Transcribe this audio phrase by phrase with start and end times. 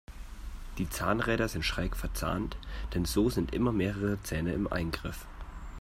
[0.79, 2.57] Die Zahnräder sind schräg verzahnt,
[2.95, 5.27] denn so sind immer mehrere Zähne im Eingriff.